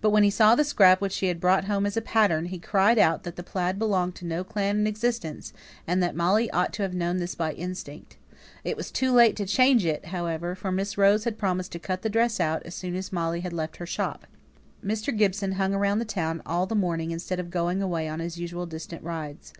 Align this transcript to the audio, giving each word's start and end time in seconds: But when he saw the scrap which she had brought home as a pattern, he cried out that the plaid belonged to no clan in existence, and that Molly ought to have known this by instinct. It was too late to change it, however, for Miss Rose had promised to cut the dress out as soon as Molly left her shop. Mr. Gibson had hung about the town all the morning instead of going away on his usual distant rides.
But 0.00 0.10
when 0.10 0.22
he 0.22 0.30
saw 0.30 0.54
the 0.54 0.62
scrap 0.62 1.00
which 1.00 1.10
she 1.10 1.26
had 1.26 1.40
brought 1.40 1.64
home 1.64 1.86
as 1.86 1.96
a 1.96 2.00
pattern, 2.00 2.44
he 2.44 2.58
cried 2.60 3.00
out 3.00 3.24
that 3.24 3.34
the 3.34 3.42
plaid 3.42 3.80
belonged 3.80 4.14
to 4.14 4.24
no 4.24 4.44
clan 4.44 4.78
in 4.78 4.86
existence, 4.86 5.52
and 5.88 6.00
that 6.00 6.14
Molly 6.14 6.48
ought 6.52 6.72
to 6.74 6.82
have 6.84 6.94
known 6.94 7.16
this 7.16 7.34
by 7.34 7.52
instinct. 7.52 8.16
It 8.62 8.76
was 8.76 8.92
too 8.92 9.10
late 9.10 9.34
to 9.34 9.44
change 9.44 9.84
it, 9.84 10.04
however, 10.14 10.54
for 10.54 10.70
Miss 10.70 10.96
Rose 10.96 11.24
had 11.24 11.36
promised 11.36 11.72
to 11.72 11.80
cut 11.80 12.02
the 12.02 12.08
dress 12.08 12.38
out 12.38 12.62
as 12.62 12.76
soon 12.76 12.94
as 12.94 13.12
Molly 13.12 13.40
left 13.40 13.78
her 13.78 13.86
shop. 13.86 14.28
Mr. 14.84 15.10
Gibson 15.18 15.50
had 15.50 15.62
hung 15.62 15.74
about 15.74 15.98
the 15.98 16.04
town 16.04 16.42
all 16.46 16.66
the 16.66 16.76
morning 16.76 17.10
instead 17.10 17.40
of 17.40 17.50
going 17.50 17.82
away 17.82 18.06
on 18.08 18.20
his 18.20 18.38
usual 18.38 18.66
distant 18.66 19.02
rides. 19.02 19.52